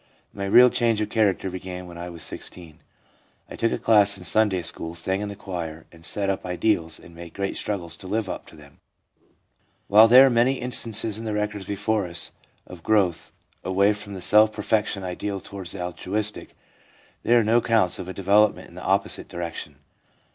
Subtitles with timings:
[0.33, 2.79] My real change of character began when I was 16.
[3.51, 6.99] I took a class in Sunday school, sang in the choir, and set up ideals
[6.99, 8.79] and made great struggles to live up to them/
[9.87, 12.31] While there are many instances in the records before us
[12.65, 13.31] of growth
[13.63, 16.55] away from the self perfection ideal towards the altruistic,
[17.21, 19.75] there are no accounts of a development in the opposite direction.